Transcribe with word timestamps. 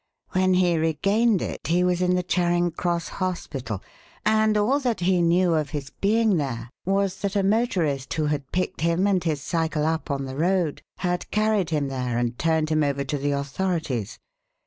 When 0.31 0.55
he 0.55 0.77
regained 0.79 1.43
it, 1.43 1.67
he 1.67 1.83
was 1.83 2.01
in 2.01 2.15
the 2.15 2.23
Charing 2.23 2.71
Cross 2.71 3.07
Hospital, 3.09 3.83
and 4.25 4.57
all 4.57 4.79
that 4.79 5.01
he 5.01 5.21
knew 5.21 5.53
of 5.53 5.69
his 5.69 5.91
being 5.91 6.37
there 6.37 6.71
was 6.87 7.19
that 7.21 7.35
a 7.35 7.43
motorist 7.43 8.11
who 8.15 8.25
had 8.25 8.51
picked 8.51 8.81
him 8.81 9.05
and 9.05 9.23
his 9.23 9.43
cycle 9.43 9.85
up 9.85 10.09
on 10.09 10.25
the 10.25 10.35
road 10.35 10.81
had 10.97 11.29
carried 11.29 11.69
him 11.69 11.87
there 11.87 12.17
and 12.17 12.39
turned 12.39 12.69
him 12.69 12.81
over 12.83 13.03
to 13.03 13.17
the 13.19 13.33
authorities. 13.33 14.17